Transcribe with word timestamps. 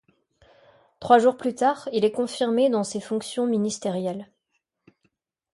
Trois 0.99 1.19
jours 1.19 1.37
plus 1.37 1.53
tard, 1.53 1.87
il 1.93 2.03
est 2.05 2.11
confirmé 2.11 2.71
dans 2.71 2.83
ses 2.83 2.99
fonctions 2.99 3.45
ministérielles. 3.45 4.31